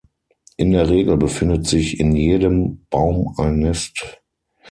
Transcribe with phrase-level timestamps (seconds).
[0.57, 4.17] In der Regel befindet sich in jedem Baum ein Nest.